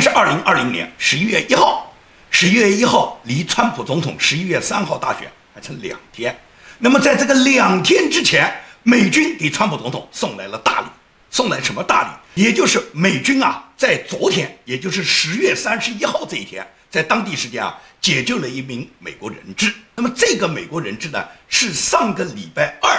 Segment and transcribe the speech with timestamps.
[0.00, 1.92] 是二零二零年十一月一号，
[2.30, 6.36] 十一月一号离川普总统十一月三号大选还剩两天。
[6.78, 8.50] 那么在这个两天之前，
[8.82, 10.86] 美军给川普总统送来了大礼，
[11.30, 12.02] 送来什么大
[12.34, 12.42] 礼？
[12.42, 19.74] 也就是美军啊，在昨天，也就是十月三十一号这一天，在当地时间啊，解救了一名美国人质。
[19.94, 22.90] 那么这个美国人质呢，是上个礼拜二。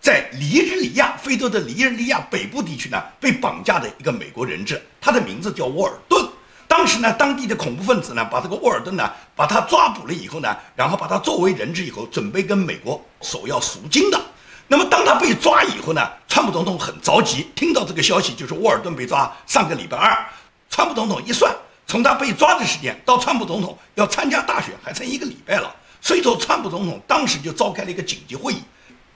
[0.00, 6.26] 在尼日利亚，非洲的尼日利亚北部地区呢，被绑架的一个美国人质，他的名字叫沃尔顿。
[6.68, 14.20] 当时呢，当地的恐怖分子呢，把这个沃尔顿呢，把他抓捕了以后呢，然后把他作为人质以后，准备跟美国索要赎金的。
[14.68, 19.34] 那么当他被抓以后呢，川普总统很着急，听到这个消息就是沃尔顿被抓。
[19.46, 20.26] 上个礼拜二，
[20.68, 28.58] 川普总统一算，从他被抓的时间到川普总统要参加大选还剩一个礼拜了，所以说川普总统当时就召开了一个紧急会议。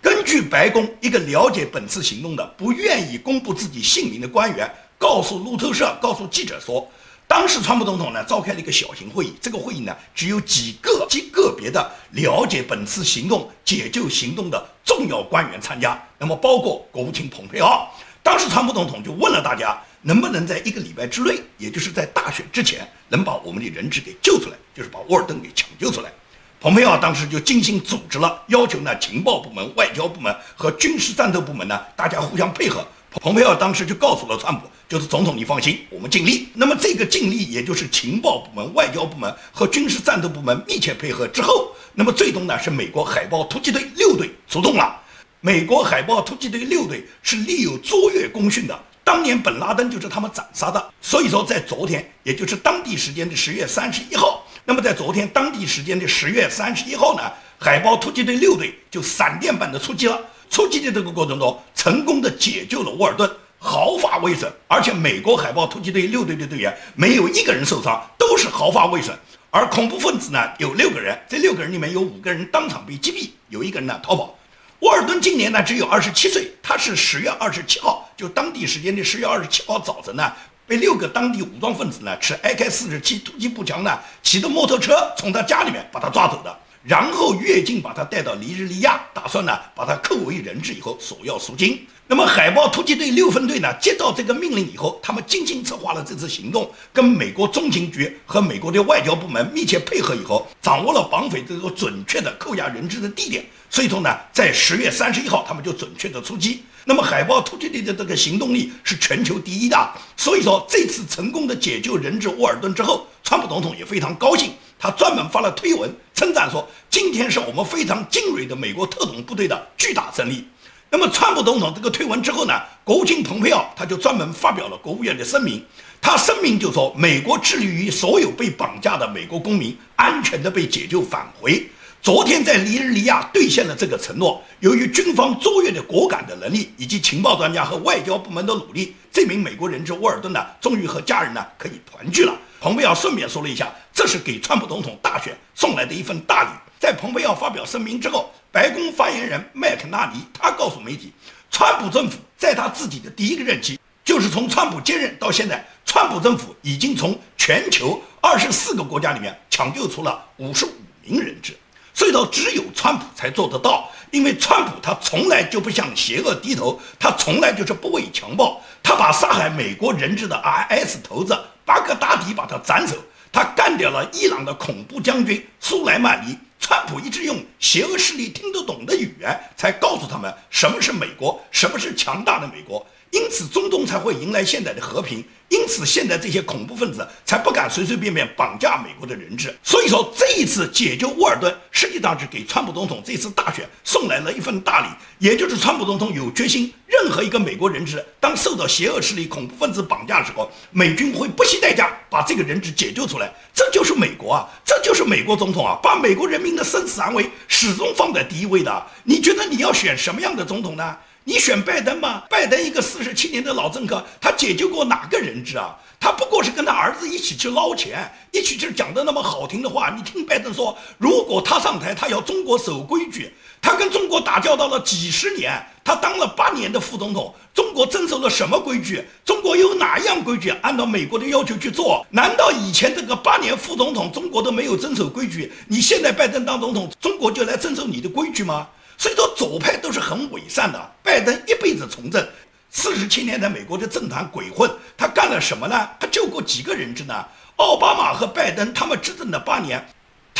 [0.01, 4.68] 根据白宫一个了解本次行动的、不愿意公布自己姓名的官员
[4.99, 6.90] 告诉路透社、告诉记者说，
[7.33, 17.91] 当时川普总统呢召开了一个小型会议，这个会议呢只有几个极个别的了解本次行动解救行动的重要官员参加，那么包括国务卿蓬佩奥。
[18.23, 26.13] 当时川普总统就问了大家，能不能在一个礼拜之内，也就是在大选之前，能把我们的人质给救出来，就是把沃尔顿给抢救出来。
[26.61, 32.87] 蓬佩奥当时就精心组织了，要求呢情报部门、外交部门和军事战斗部门呢，大家互相配合。
[33.21, 36.49] 蓬佩奥当时就告诉了川普，就是总统你放心，我们尽力。
[36.55, 44.99] 那么这个尽力，也就是情报部门、外交部门和军事战斗部门密切配合之后，那么最终呢是美国海豹突击队六队出动了。
[45.40, 50.93] 美国海豹突击队六队是立有卓越功勋的，当年本拉登就是他们斩杀的。
[51.01, 54.46] 所以说在昨天，也就是当地时间的十月三十一号。
[54.65, 57.23] 那么在昨天当地时间的十月三十一号呢，
[57.59, 60.18] 海豹突击队六队就闪电般的出击了。
[60.53, 64.53] 出击的这个过程中，成功的解救了沃尔顿，毫发未损。
[64.69, 69.19] 而且美国海豹突击队六队的队员没有一个人受伤，都是毫发未损。
[69.49, 74.39] 而恐怖分子呢有六个人，这六个人里面有五个人当场被击毙，有一个人呢逃跑。
[74.81, 80.31] 沃尔顿今年呢只有二十七岁，他是十月二十七号，就当地时间的十月二十七号早晨呢。
[80.67, 91.87] 被六个当地武装分子呢持 AK-47 突击步枪呢骑着摩托车从他家里面把他抓走的，然后越境把他带到尼日利亚，打算呢把他扣为人质以后索要赎金。
[92.09, 103.47] 那么海豹突击队六分队呢接到这个命令以后，他们精心策划了这次行动，跟美国中情局和美国的外交部门密切配合以后，掌握了绑匪这个准确的扣押人质的地点。
[103.70, 106.62] 所以说呢，在十月三十一号，他们就准确的出击。
[106.84, 114.50] 那么海豹突击队的这个行动力是全球第一的，所以说这次成功的解救人质沃尔顿之后，川普总统也非常高兴，
[114.82, 120.44] 他专门发了推文称赞说：“今天是我们非常精锐的美国特种部队的巨大胜利。”
[120.91, 125.65] 那么川普总统这个推文之后呢，国务卿蓬佩奥他就专门发表了国务院的声明，
[126.00, 131.64] 他声明就说：“美国致力于所有被绑架的美国公民安全的被解救返回。”
[132.03, 134.43] 昨天在尼日利亚兑现了这个承诺。
[134.59, 142.37] 由于军方卓越的果敢的能力，以及情报专家和外交部门的努力，这名美国人质沃尔顿呢，终于和家人呢可以团聚了。
[142.60, 146.51] 蓬佩奥顺便说了一下，这是给川普总统大选送来的一份大礼。
[146.81, 151.13] 在蓬佩奥发表声明之后，白宫发言人麦肯纳尼他告诉媒体，
[151.51, 160.73] 川普政府在他自己的第一个任期，就是从川普接任到现在，川普政府已经从全球二十四个国家里面抢救出了五十五
[161.03, 161.57] 名人质。
[161.95, 170.35] 所以说，只有川普才做得到，因为川普他从来就不向邪恶低头，他从来就是不畏强暴，他把杀害美国人质的
[170.69, 172.97] IS 头子巴格达迪把他斩首，
[173.32, 176.38] 他干掉了伊朗的恐怖将军苏莱曼尼。
[176.60, 182.87] 川普一直用邪恶势力听得懂的语言，才告诉他们什么是美国，什么是强大的美国。
[183.12, 185.23] 因此，中东才会迎来现在的和平。
[185.50, 189.55] 因此，现在这些恐怖分子才不敢随随便便绑架美国的人质。
[189.62, 194.87] 所以说，这一次解救沃尔顿，实际上是给川普总统这次大选送来了一份大礼。
[195.19, 203.31] 也就是川普总统有决心，任何一个美国人质当受到邪恶势力恐怖分子绑架的时候，美军会不惜代价把这个人质解救出来。
[203.53, 208.87] 这就是美国啊，这就是美国总统啊，把美国人民的生死安危始终放在第一位的。
[209.05, 210.97] 你觉得你要选什么样的总统呢？
[211.25, 212.25] 你选拜登吗？
[212.29, 215.77] 拜登一个四十七年的老政客，他解救过哪个人质啊？
[216.01, 219.91] 他不过是跟他儿子一起去捞钱，一起去讲的那么好听的话。
[219.97, 223.33] 你听拜登说，如果他上台，他要中国守规矩。
[223.61, 229.05] 他跟中国打交道了几十年，他当了八年的副总统，中国遵守了什么规矩？
[229.25, 232.05] 中国有哪样规矩按照美国的要求去做？
[232.11, 235.53] 难道以前这个八年副总统中国都没有遵守规矩？
[235.69, 238.67] 你现在拜登当总统，中国就来遵守你的规矩吗？
[239.02, 240.78] 所以说，左派都是很伪善的。
[241.02, 242.25] 拜登一辈子从政，
[242.70, 245.90] 四十七年在美国的政坛鬼混，他干了什么呢？
[245.99, 247.26] 他救过几个人质呢？
[247.56, 249.84] 奥巴马和拜登他们执政的八年。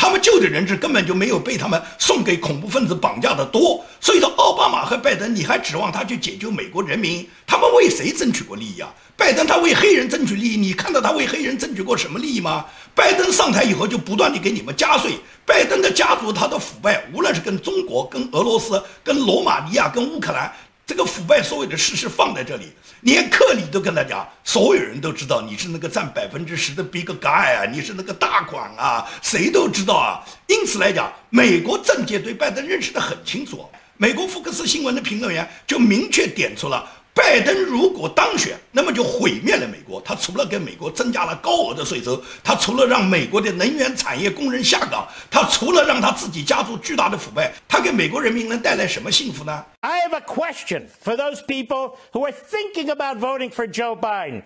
[0.03, 7.25] 他们救的人质根本就没有被他们送给恐怖分子绑架的多，所以说奥巴马和拜登，你还指望他去解救美国人民？
[7.47, 8.93] 他们为谁争取过利益啊？
[9.15, 12.65] 拜登他为黑人争取利益，你看到他为黑人争取过什么利益吗？
[12.93, 15.13] 拜登上台以后就不断的给你们加税，
[15.45, 20.51] 拜登的家族他的腐败，无论是跟中国、跟俄罗斯、跟罗马尼亚、跟乌克兰。
[20.85, 30.19] 这个腐败所有的事实放在这里，连克里都跟他讲，所有人都知道你是那个占百分之十的 big guy 啊，你是那个大款啊，谁都知道啊。
[30.47, 33.65] 因此来讲，美国政界对拜登认识的很清楚。
[33.95, 36.85] 美国福克斯新闻的评论员就明确点出了。
[37.15, 40.01] 拜登如果当选，那么就毁灭了美国。
[40.01, 54.41] 他除了给美国增加了高额的税收，他除了让美国的能源产业工人下岗，他除了让他自己家族巨大的腐败，他给美国人民能带来什么幸福呢？I have a question for those people who are thinking about voting for Joe Biden.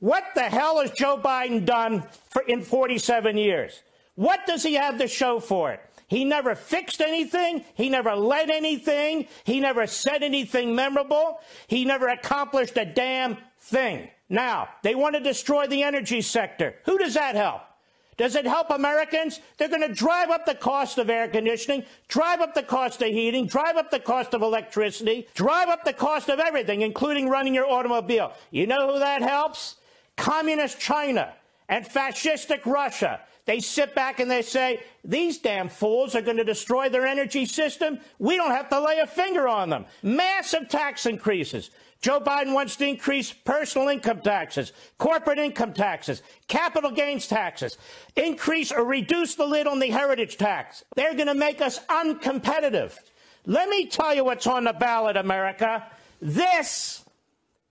[0.00, 3.82] What the hell has Joe Biden done for in 47 years?
[4.14, 5.80] What does he have to show for it?
[6.10, 7.64] He never fixed anything.
[7.74, 9.28] He never led anything.
[9.44, 11.40] He never said anything memorable.
[11.68, 14.10] He never accomplished a damn thing.
[14.28, 16.74] Now, they want to destroy the energy sector.
[16.84, 17.62] Who does that help?
[18.16, 19.38] Does it help Americans?
[19.56, 23.08] They're going to drive up the cost of air conditioning, drive up the cost of
[23.08, 27.54] heating, drive up the cost of electricity, drive up the cost of everything, including running
[27.54, 28.32] your automobile.
[28.50, 29.76] You know who that helps?
[30.16, 31.32] Communist China
[31.68, 33.20] and fascistic Russia.
[33.50, 37.46] They sit back and they say, these damn fools are going to destroy their energy
[37.46, 37.98] system.
[38.20, 39.86] We don't have to lay a finger on them.
[40.04, 41.70] Massive tax increases.
[42.00, 47.76] Joe Biden wants to increase personal income taxes, corporate income taxes, capital gains taxes,
[48.14, 50.84] increase or reduce the lid on the heritage tax.
[50.94, 52.96] They're going to make us uncompetitive.
[53.46, 55.90] Let me tell you what's on the ballot, America.
[56.22, 57.04] This,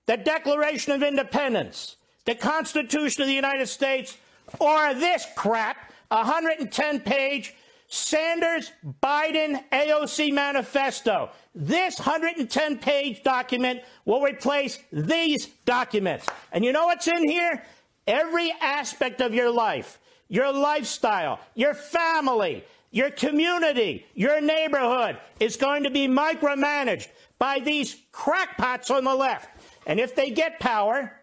[0.07, 4.17] the Declaration of Independence, the Constitution of the United States,
[4.59, 7.53] or this crap, 110 page
[7.89, 11.31] Sanders Biden AOC manifesto.
[11.55, 16.27] This 110 page document will replace these documents.
[16.51, 17.63] And you know what's in here?
[18.05, 25.83] Every aspect of your life, your lifestyle, your family, your community, your neighborhood is going
[25.83, 27.07] to be micromanaged
[27.39, 29.49] by these crackpots on the left.
[29.87, 31.19] And if they get power,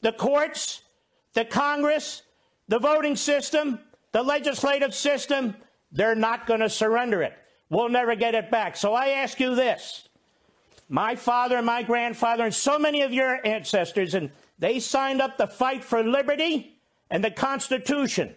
[0.00, 0.82] the courts,
[1.32, 2.22] the Congress,
[2.68, 3.78] the voting system,
[4.12, 5.56] the legislative system,
[5.92, 7.34] they're not going to surrender it.
[7.70, 8.76] We'll never get it back.
[8.76, 10.08] So I ask you this.
[10.88, 15.38] My father and my grandfather and so many of your ancestors, and they signed up
[15.38, 16.78] to fight for liberty
[17.10, 18.34] and the Constitution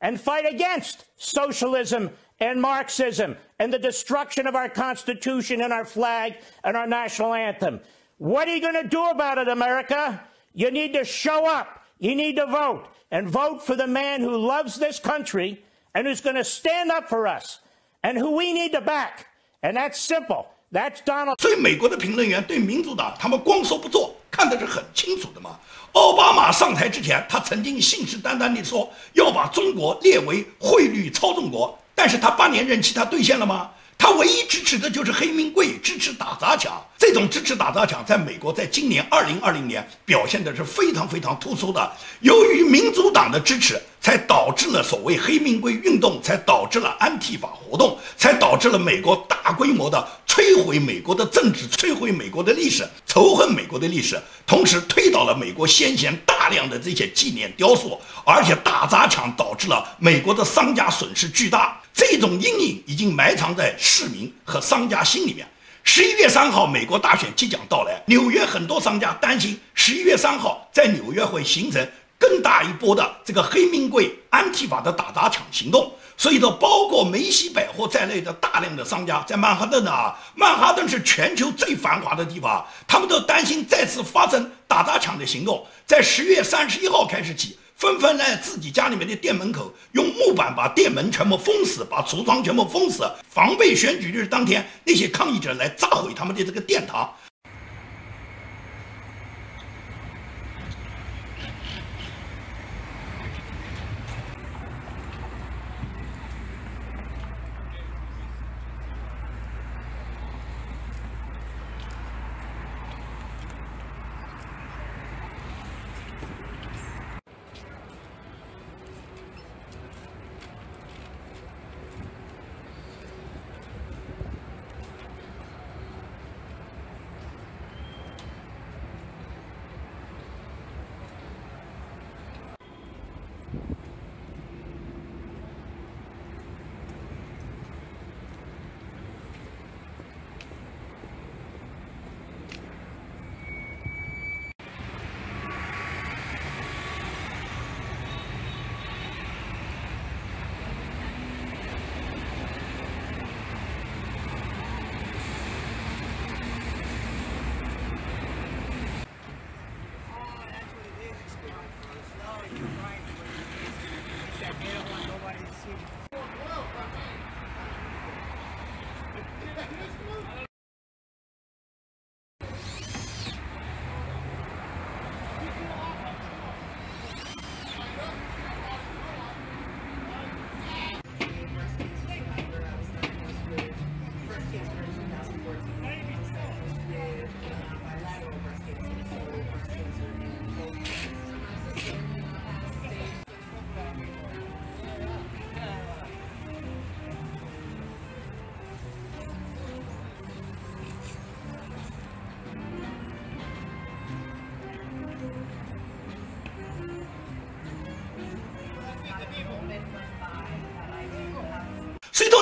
[0.00, 6.34] and fight against socialism and Marxism and the destruction of our Constitution and our flag
[6.64, 7.80] and our national anthem.
[8.18, 10.22] What are you going to do about it, America?
[10.54, 11.85] You need to show up.
[11.98, 15.62] You need to vote and vote for the man who loves this country
[15.94, 17.60] and who's going to stand up for us
[18.02, 19.26] and who we need to back.
[19.62, 20.46] And that's simple.
[20.72, 21.40] That's Donald.
[21.40, 25.58] 所以美国的评论员对民主党，他们光说不做，看的是很清楚的嘛。
[25.92, 33.70] 奥巴马上台之前，他曾经信誓旦旦地说要把中国列为汇率操纵国，但是他八年任期他兑现了吗？
[33.98, 36.80] 他唯一支持的就是黑名贵，支持打砸抢。
[36.98, 41.92] 这种支持打砸抢，在美国在今年二零二零年表现的是非常非常突出的。
[42.20, 61.80] 由于民主党的支持，才导致了所谓黑名贵运动，才导致了安提法活动，才导致了美国大规模的摧毁美国的政治，摧毁美国的历史，仇恨美国的历史，同时推倒了美国先前大量的这些纪念雕塑，而且打砸抢导致了美国的商家损失巨大。
[61.96, 65.48] 这种阴影已经埋藏在市民和商家心里面。
[65.82, 71.88] 十一月三号，美国大选即将到来，纽约很多商家担心十一月三号在纽约会形成
[72.18, 75.90] 更大一波的这个黑名贵安提法的打砸抢行动。
[76.18, 85.66] 所以说，包括梅西百货在内的大量的商家在曼哈顿的啊，曼哈顿是全球最繁华的地方，他们都担心再次发生打砸抢的行动。
[85.86, 87.58] 在十月三十一号开始起。
[87.76, 97.14] 纷纷在自己家里面的店门口用木板把店门全部封死，把橱窗全部封死，防备选举日当天那些抗议者来炸毁他们的这个殿堂。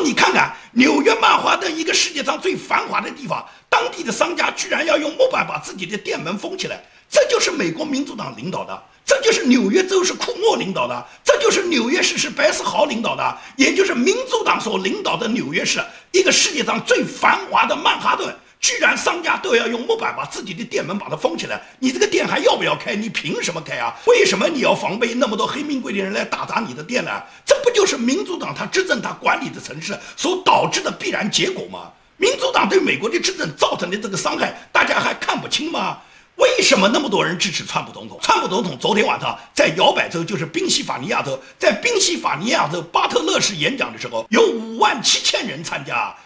[0.02, 8.82] 你看看纽约曼哈顿一个世界上最繁华的地方，当地的商家居然要用木板把自己的店门封起来，这就是美国民主党领导的。
[9.06, 15.78] 这就是纽约州是库莫领导的，这就是纽约市是白思豪领导的，也就是民主党所领导的纽约市，
[16.10, 18.34] 一个世界上最繁华的曼哈顿，
[18.64, 22.94] 居然商家都要用木板把自己的店门把它封起来，你这个店还要不要开？
[22.96, 23.94] 你凭什么开啊？
[24.06, 27.10] 为什么你要防备那么多黑名贵的人来打砸你的店呢？
[27.44, 31.92] 这不就是民主党他执政他管理的城市所导致的必然结果吗？
[32.16, 35.98] 民主党对美国的执政造成的这个伤害，大家还看不清吗？
[36.36, 38.18] 为什么那么多人支持川普总统？
[38.22, 46.16] 川普总统昨天晚上在摇摆州，就是宾夕法尼亚州，在宾夕法尼亚州巴特勒市演讲的时候，有五万七千人参加。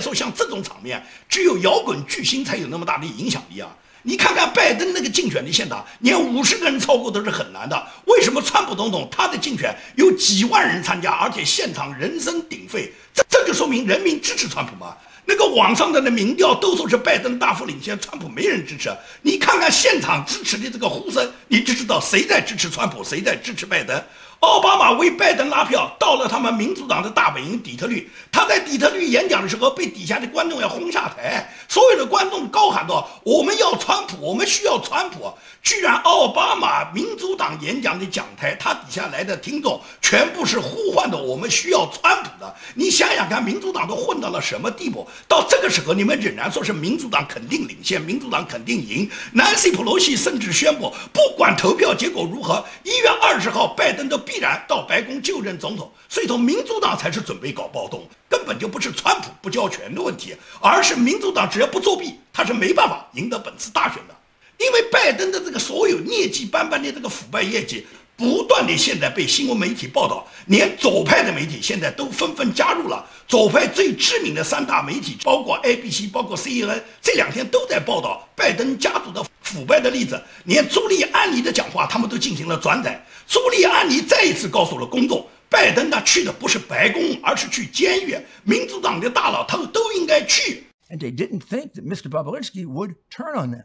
[0.00, 3.68] 说像这种场面，只有摇滚巨星才有那么大的影响力啊！
[4.02, 7.86] 你看看拜登那个竞选的现场，连五十个人超过都是很难的。
[8.06, 12.92] 为什么川普总统他的竞选有几万人参加，而且现场人声鼎沸？
[13.12, 14.96] 这这就说明人民支持川普吗？
[15.26, 18.88] 那个网上的那民调都说是拜登大幅领先，川普没人支持。
[19.20, 24.02] 你看看现场支持的这个呼声，你就知道谁在支持川普，谁在支持拜登。
[24.40, 28.08] 奥巴马为拜登拉票，到了他们民主党的大本营底特律。
[28.30, 31.52] 他在底特律演讲的时候，被底下的观众要轰下台。
[31.68, 45.06] 所有的观众高喊道：“我们要川普，我们需要川普。”居然奥巴马民主党演讲的讲台，他底下来的听众全部是呼唤的：“我们需要川普的。”你想想看，民主党都混到了什么地步？
[45.26, 49.10] 到这个时候，你们仍然说是民主党肯定领先，民主党肯定赢。
[49.34, 55.90] Nancy Pelosi 甚至宣布，不管投票结果如何，一月二十号拜登都必然到白宫就任总统。
[56.06, 64.14] 所以说，民主党才是准备搞暴动，根本就不是川普不交权的问题，而是民主党只要不作弊，他是没办法赢得本次大选的。
[64.58, 73.06] 因为拜登的这个所有劣迹斑斑的这个腐败业绩，不断的现在被新闻媒体报道，连左派的媒体现在都纷纷加入了。
[73.28, 80.21] 左派最知名的三大媒体，包括 ABC，包括 CNN，这两天都在报道拜登家族的腐败的例子。
[80.45, 83.05] 连朱利安尼的讲话，他们都进行了转载。
[83.27, 88.17] 朱利安尼再一次告诉了公众，拜登他去的不是白宫，而是去监狱。
[88.43, 90.63] 民主党的大佬他们都应该去。
[90.89, 92.09] And they didn't think that Mr.
[92.09, 93.63] Bobulinski would turn on them.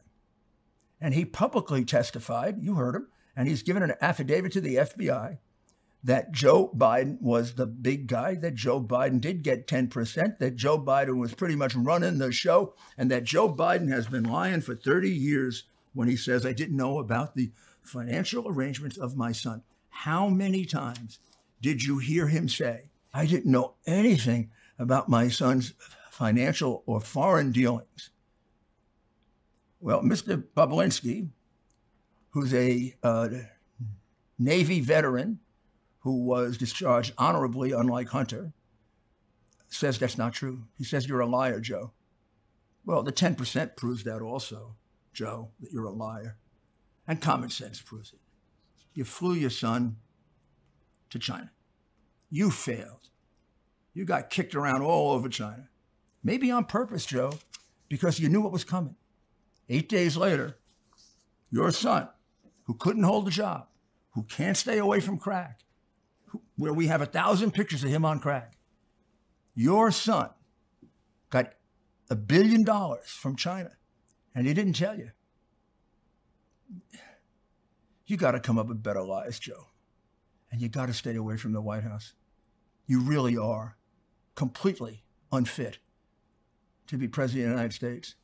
[1.01, 5.39] And he publicly testified, you heard him, and he's given an affidavit to the FBI
[6.03, 10.79] that Joe Biden was the big guy, that Joe Biden did get 10%, that Joe
[10.79, 14.75] Biden was pretty much running the show, and that Joe Biden has been lying for
[14.75, 19.64] 30 years when he says, I didn't know about the financial arrangements of my son.
[19.90, 21.20] How many times
[21.62, 25.74] did you hear him say, I didn't know anything about my son's
[26.10, 28.10] financial or foreign dealings?
[29.80, 30.44] Well, Mr.
[30.56, 31.30] Bobulinski,
[32.32, 33.30] who's a uh,
[34.40, 35.40] Navy veteran
[36.00, 38.54] who was discharged honorably, unlike Hunter,
[39.70, 40.64] says that's not true.
[40.78, 41.92] He says you're a liar, Joe.
[42.86, 44.76] Well, the 10% proves that also,
[45.14, 46.38] Joe, that you're a liar.
[47.08, 48.20] And common sense proves it.
[48.94, 49.98] You flew your son
[51.10, 51.52] to China.
[52.30, 53.10] You failed.
[53.94, 55.70] You got kicked around all over China.
[56.24, 57.34] Maybe on purpose, Joe,
[57.90, 58.96] because you knew what was coming.
[59.70, 60.58] Eight days later,
[61.52, 62.10] your son,
[62.64, 63.68] who couldn't hold a job,
[64.12, 65.62] who can't stay away from crack,
[66.28, 68.54] who, where we have a thousand pictures of him on crack,
[69.54, 70.30] your son
[71.30, 71.54] got
[72.10, 73.72] a billion dollars from China,
[74.36, 75.12] and he didn't tell you.
[78.06, 79.68] You got to come up with better lies, Joe.
[80.52, 82.14] And you got to stay away from the White House.
[82.86, 83.78] You really are
[84.36, 85.80] completely unfit
[86.88, 88.16] to be president of the United States.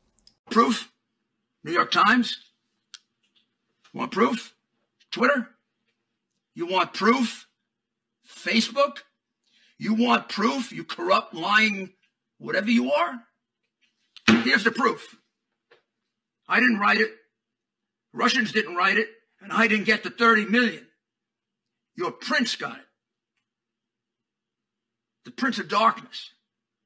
[0.50, 0.92] Proof?
[1.64, 2.36] New York Times?
[3.92, 4.54] Want proof?
[5.10, 5.48] Twitter?
[6.54, 7.48] You want proof?
[8.28, 8.98] Facebook?
[9.78, 11.94] You want proof, you corrupt, lying,
[12.38, 13.22] whatever you are?
[14.44, 15.16] Here's the proof.
[16.50, 17.12] I didn't write it.
[18.12, 19.06] Russians didn't write it,
[19.40, 20.84] and I didn't get the 30 million.
[21.96, 22.86] Your prince got it.
[25.24, 26.30] The prince of darkness,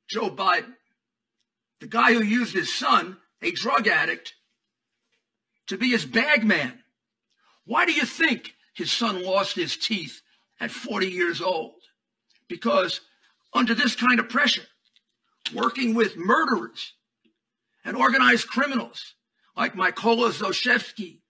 [0.07, 0.75] Joe Biden.
[1.81, 4.35] The guy who used his son, a drug addict,
[5.69, 6.81] to be his bagman.
[7.65, 10.21] Why do you think his son lost his teeth
[10.61, 11.73] at 40 years old?
[12.51, 13.01] Because
[13.55, 14.67] under this kind of pressure,
[15.55, 16.93] working with murderers
[17.83, 19.15] and organized criminals
[19.57, 21.21] like Mykola Zoshevsky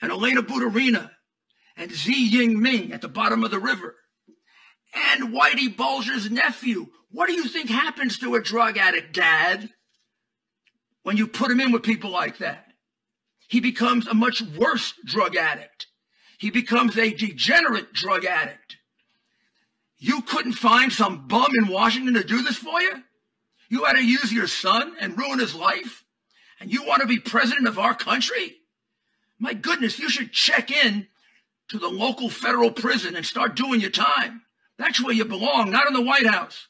[0.00, 1.10] and Elena Budarina
[1.76, 3.96] and Xi Yingming at the bottom of the river
[4.94, 6.88] and Whitey Bulger's nephew.
[7.10, 9.70] What do you think happens to a drug addict, Dad,
[11.02, 12.66] when you put him in with people like that?
[13.48, 15.86] He becomes a much worse drug addict.
[16.38, 18.76] He becomes a degenerate drug addict.
[19.98, 23.02] You couldn't find some bum in Washington to do this for you?
[23.68, 26.04] You had to use your son and ruin his life?
[26.62, 28.60] And you want to be president of our country?
[29.36, 31.08] My goodness, you should check in
[31.70, 34.42] to the local federal prison and start doing your time.
[34.78, 36.68] That's where you belong, not in the White House.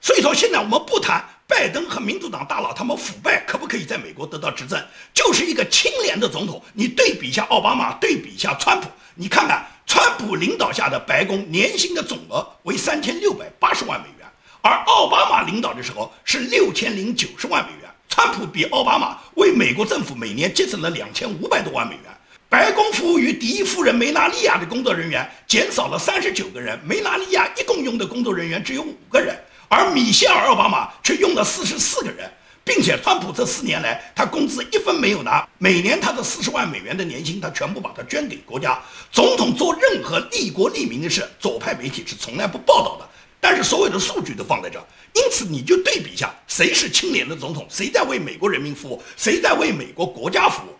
[0.00, 6.64] 所以说，现在我们不谈拜登和民主党大佬他们腐败可不可以在美国得到执政，就是一个清廉的总统。
[6.72, 14.26] 你对比一下奥巴马，对比一下川普，你看看川普领导下的白宫年薪的总额为三千六百八十万美元，
[14.62, 17.87] 而奥巴马领导的时候是六千零九十万美元。
[18.08, 22.04] 川普比奥巴马为美国政府每年节省了两千五百多万美元。
[22.48, 29.38] 白宫服务于第一夫人梅拉利亚的工作人员减少了三十九个人，梅拉利亚一共用的工作人员只有五个人。
[29.68, 32.30] 而米歇尔·奥巴马却用了四十四个人，
[32.64, 38.80] 并且川普这四年来他工资一分没有拿，每年他的四十万美元的年薪他全部把它捐给国家。
[39.12, 43.06] 总统做任何利国利民的事，左派媒体是从来不报道的，
[43.40, 50.70] 但是所有的数据都放在这儿，因此你就对比一下，谁是清廉的总统，谁在为美国人民服务，谁在为美国国家服务。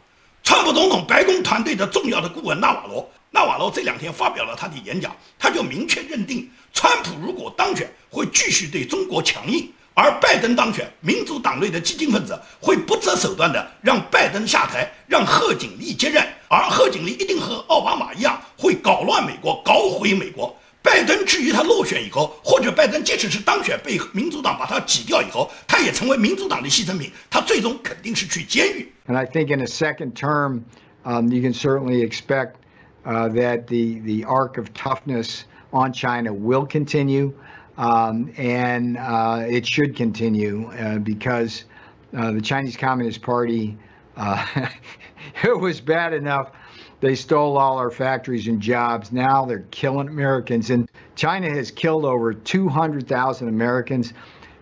[0.42, 6.51] 川普总统白宫团队的重要的顾问纳瓦罗，纳瓦罗这两天发表了他的演讲，他就明确认定。
[6.73, 16.27] 川普如果当选，会继续对中国强硬；而拜登当选，民主党内的激进分子会不择手段的让拜登下台，让贺锦丽接任。
[16.49, 20.57] 而贺锦丽一定和奥巴马一样，会搞乱美国，搞毁美国。
[20.88, 28.91] 拜登至于他落选以后，或者拜登即使是当选被民主党把他挤掉以后，他也成为民主党的牺牲品，他最终肯定是去监狱。
[29.08, 30.63] And I think in a second term,
[31.04, 32.56] um, you can certainly expect
[33.06, 35.45] uh, that the the arc of toughness.
[35.73, 37.34] on China will continue,
[37.78, 41.65] um, and uh, it should continue uh, because
[42.15, 43.76] uh, the Chinese Communist Party,
[44.15, 44.45] uh,
[45.43, 46.52] it was bad enough.
[47.00, 49.12] they stole all our factories and jobs.
[49.12, 50.70] Now they're killing Americans.
[50.70, 54.12] And China has killed over 200,000 Americans.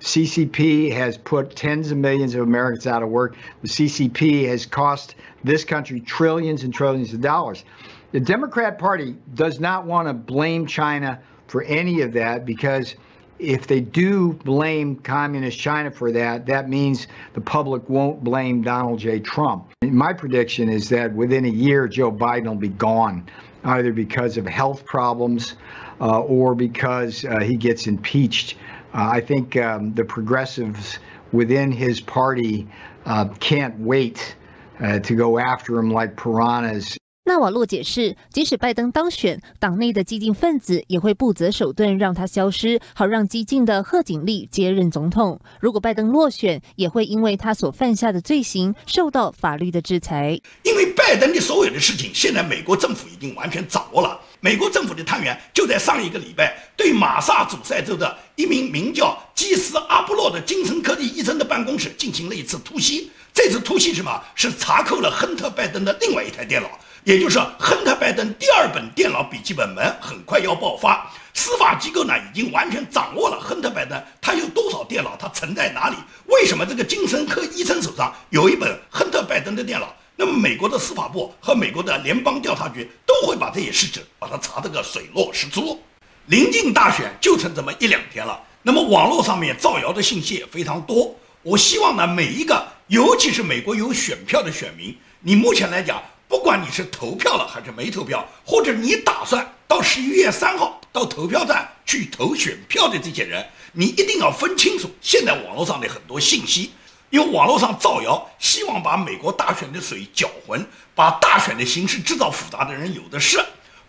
[0.01, 3.37] CCP has put tens of millions of Americans out of work.
[3.63, 7.65] The CCP has cost this country trillions and trillions of dollars.
[8.13, 12.97] The Democrat Party does not want to blame China for any of that because
[13.39, 18.99] if they do blame communist China for that, that means the public won't blame Donald
[18.99, 19.21] J.
[19.21, 19.69] Trump.
[19.83, 23.29] My prediction is that within a year, Joe Biden will be gone,
[23.65, 25.55] either because of health problems
[26.01, 28.57] uh, or because uh, he gets impeached.
[28.95, 30.99] Uh, I think um, the progressives
[31.33, 32.67] within his party
[33.05, 34.37] uh, can't wait
[34.81, 36.97] uh, to go after him like piranhas
[37.29, 45.41] 纳瓦洛解释，即使拜登当选，党内的激进分子也会不择手段让他消失，好让激进的贺锦丽接任总统。
[45.59, 50.41] 如果拜登落选，也会因为他所犯下的罪行受到法律的制裁。
[50.63, 54.21] 因为拜登的所有的事情，现在美国政府已经完全掌握了。
[54.39, 63.11] 美国政府的探员就在上一个礼拜，对马萨诸塞州的一名名叫基斯阿布洛的精神科技医生的办公室进行了一次突袭。
[63.35, 64.23] 这次突袭什么？
[64.37, 66.71] 是查扣了亨特·拜登的另外一台电脑。
[67.07, 71.09] 也就是，亨特·拜登第二本电脑笔记本门很快要爆发。
[71.35, 75.95] 司法机构呢，已经完全掌握了亨特·拜登他有多少电脑，他存在哪里？
[76.27, 79.95] 为什么这个精神科医生手上有一本亨特·拜登的电脑？
[80.17, 85.81] 那么，美国的司法部和美国的联邦调查局都会把这些事情把它查得个水落石出。
[86.27, 91.15] 临近大选就剩这么一两天了，那么网络上面造谣的信息也非常多。
[91.43, 96.03] 我希望呢，每一个，尤其是美国有选票的选民，你目前来讲。
[96.29, 106.73] 不管你是投票了还是没投票，或者你打算到十一月三号到投票站去投选票的这些人，你一定要分清楚现在网络上的很多信息，
[107.11, 113.39] 因为网络上造谣，希望把美国大选的水搅浑，把大选的形势制造复杂的人有的是。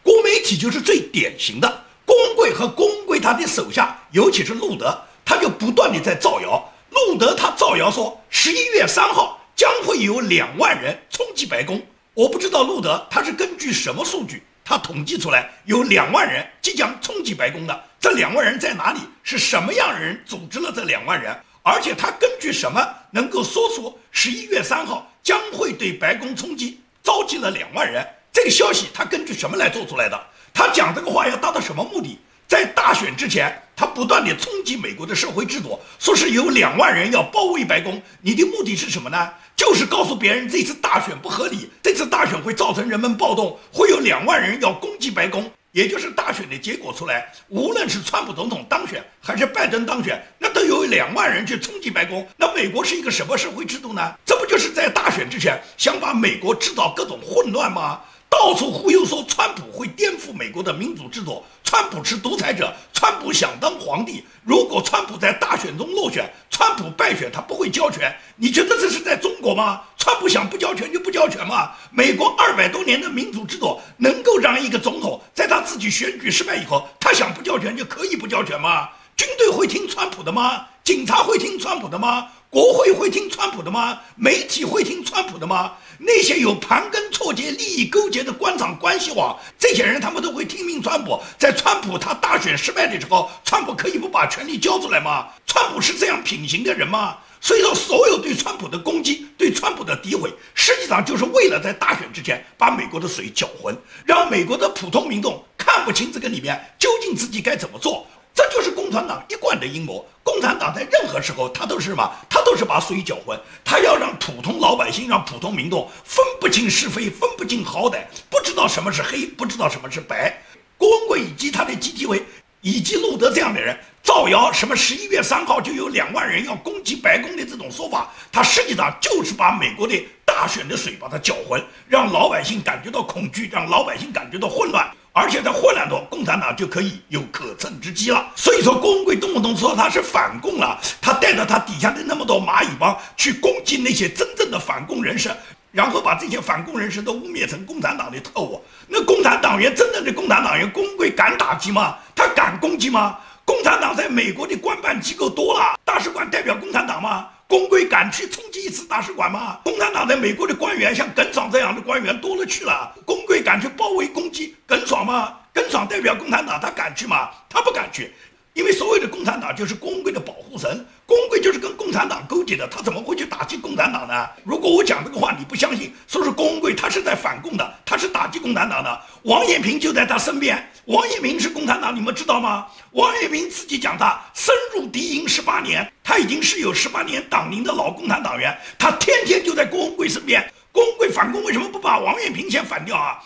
[0.04, 6.74] 国媒体就是最典型的，公贵和公贵他的手下，尤其是路德，他就不断的在造谣。
[6.92, 11.82] 路德他造谣说，十一月三号将会有两万人冲击白宫。
[12.18, 17.84] 我不知道路德他是根据什么数据，他统计出来有两万人即将冲击白宫的。
[18.00, 19.02] 这两万人在哪里？
[19.22, 21.32] 是什么样的人组织了这两万人？
[21.62, 28.04] 而且他根据什么能够说出十一月三号将会对白宫冲击，召集了两万人？
[28.34, 30.20] 这个消息他根据什么来做出来的？
[30.52, 32.18] 他讲这个话要达到什么目的？
[32.48, 38.02] 在大选之前，他不断地冲击美国的社会制度，说是有两万人要包围白宫。
[38.22, 39.30] 你的目的是什么呢？
[39.56, 45.52] 就是告诉别人这次大选不合理，这次大选会造成人们暴动，会有两万人要攻击白宫。
[45.74, 52.26] 也就是大选的结果出来，无论是川普总统当选还是拜登当选，那都有两万人去冲击白宫。
[52.38, 54.14] 那美国是一个什么社会制度呢？
[54.26, 58.00] 这不就是在大选之前想把美国制造各种混乱吗？
[58.30, 64.24] 到处忽悠说川普会颠覆美国的民主制度，川普是独裁者，川普想当皇帝。
[64.44, 68.14] 如果川普在大选中落选，川普败选，他不会交权。
[68.36, 69.82] 你觉得这是在中国吗？
[69.98, 71.72] 川普想不交权就不交权吗？
[71.92, 78.90] 美国二百多年的民主制度能够让一个总统在他自己选举失败以后，他想不交权就可以不交权吗？
[79.16, 80.68] 军队会听川普的吗？
[80.84, 82.28] 警察会听川普的吗？
[82.50, 84.00] 国会会听川普的吗？
[84.16, 85.74] 媒体会听川普的吗？
[86.00, 91.20] 那些有盘根错节、利益勾结的官场关系网，这些人他们都会听命川普。
[91.38, 95.28] 在川普他大选失败的时候，川普可以不把权力交出来吗？
[95.46, 97.18] 川普是这样品行的人吗？
[97.42, 108.08] 所以说，所有对川普的攻击、对川普的诋毁，实际上就是为了在大选之前把美国的水搅浑，让美国的普通民众看不清这个里面究竟自己该怎么做。
[108.34, 110.06] 这就是共产党一贯的阴谋。
[110.22, 112.08] 共产党在任何时候，他都是什么？
[112.48, 120.42] 就是把水搅浑，他要让普通老百姓、让普通民众分不清是非，分不清好歹，不知道什么是黑，不知道什么是白。
[120.78, 122.24] 郭文贵以及他的 G T V，
[122.62, 134.90] 以及路德这样的人造谣什么十一月三号就有两万人要攻击白宫的这种说法，他实际上就是把美国的大选的水把它搅浑，让老百姓感觉到恐惧，让老百姓感觉到混乱。
[135.20, 138.32] 而且在混乱中，共产党就可以有可乘之机了。
[138.36, 145.32] 所以说，郭文贵动不动说他是反共了，他带着他底下的那么多蚂蚁帮去攻击那些真正的反共人士，
[145.72, 148.64] 然后把这些反共人士都污蔑成共产党的特务。
[148.88, 151.98] 那共产党员真正的共产党员，郭文贵敢打击吗？
[152.16, 153.18] 他敢攻击吗？
[153.44, 157.28] 共产党在美国的官办机构多了，大使馆代表共产党吗？
[157.48, 159.58] 公贵敢去冲击一次大使馆吗？
[159.64, 165.34] 共产党在美国的官员像耿爽这样的官员多了去了，公敢去包围攻击耿爽吗？
[165.54, 167.30] 耿爽代表共产党，他敢去吗？
[167.50, 168.14] 他不敢去。
[168.54, 174.28] 因为所谓的共产党就是公贵的保护神，公贵就是跟共产党勾结的，他怎么会去打击共产党呢？
[174.44, 179.00] 如果我讲这个话你不相信，说是公贵他是在反共的，他是打击共产党的。
[179.24, 182.66] 王艳平就在他身边，王艳平是共产党，你们知道吗？
[182.94, 190.52] 王艳平自己讲他深入敌营十八年，他已经是有十八年党龄的老共产党员，他天天就在郭文贵身边。
[190.72, 193.20] 郭文贵反共为什么不把王艳平先反掉啊？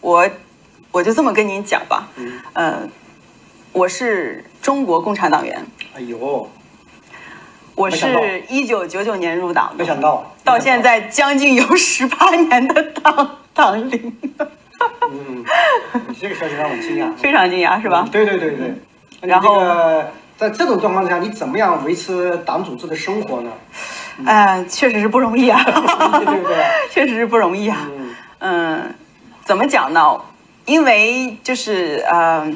[0.00, 0.28] 我
[0.92, 2.08] 我就这么跟您讲吧，
[2.54, 2.90] 嗯。
[3.72, 5.66] 我是中国共产党员。
[5.94, 6.50] 哎呦，
[7.74, 14.16] 我是一九九九年入党的，没想到到现在将近有十八年的党党龄。
[15.10, 15.44] 嗯，
[16.08, 18.08] 你这个消息让我惊讶， 非常惊讶是吧？
[18.10, 18.74] 对对对对。
[19.20, 19.60] 然后
[20.38, 23.52] 在这种状况下，你怎么样维持党组织的生活呢？
[24.24, 26.56] 嗯，确实是不容易啊，对不对？
[26.90, 27.88] 确实是不容易啊。
[28.38, 28.94] 嗯，
[29.44, 30.20] 怎么讲呢？
[30.64, 32.52] 因为就是呃。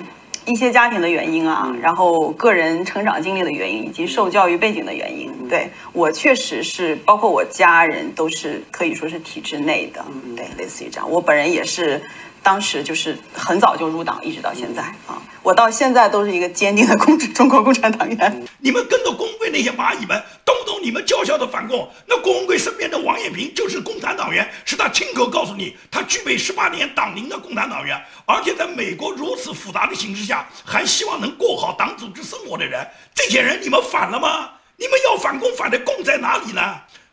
[0.47, 10.03] 一些家庭的原因啊，然后个人成长经历的原因，以及受教育背景的原因，对我确实是，包括我家人都是可以说是体制内的，
[10.35, 11.09] 对，类似于这样。
[11.09, 12.01] 我本人也是。
[12.43, 18.47] 当时就是很早就入党，一直到现在啊，我到现在都是一个坚定的共 中国共产党员。
[18.59, 34.51] 你们跟着公贵那些蚂蚁们，动不动你们叫嚣的反共，那郭文贵身边的王艳平就是共产党员，是他亲口告诉你，他具备十八年党龄的共产党员，而且在美国如此复杂的形势下，还希望能过好党组织生活的人，这些人你们反了吗？
[34.77, 36.63] 你们要反共反的共在哪里呢？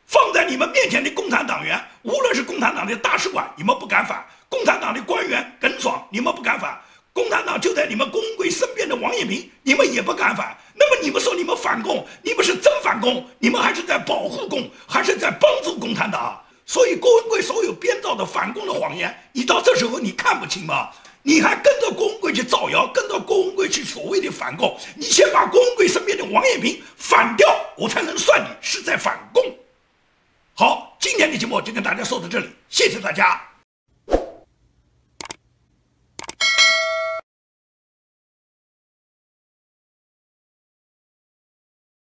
[0.06, 4.26] 放在你们面前的共产党员，无论是共产党的大使馆，你们不敢反。
[4.50, 6.72] 共产党的官员耿爽，你们不敢反；
[7.14, 10.58] 共产党就在你们公贵身边的王艳平，你们也不敢反。
[10.74, 16.40] 那么你们说你们反共，你们是真反共，你们还是在保护共，还是在帮助共产党？
[16.66, 20.90] 所以郭文贵所有编造的反共的谎言，你到这时候你看不清吗？
[21.24, 29.44] 你还跟着郭文贵去造谣，跟着郭文贵去所谓的反共，你先把郭文贵身边的王艳平反掉，我才能算你是在反共。
[30.54, 33.42] 好，今天的节目就跟大家说到这里，谢谢大家。